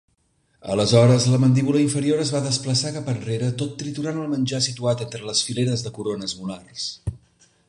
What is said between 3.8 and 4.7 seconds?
triturant el menjar